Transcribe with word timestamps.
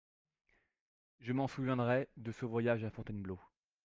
Je 1.19 1.31
m’en 1.31 1.47
souviendrai, 1.47 2.09
de 2.17 2.31
ce 2.31 2.43
voyage 2.45 2.83
à 2.83 2.89
Fontainebleau!… 2.89 3.39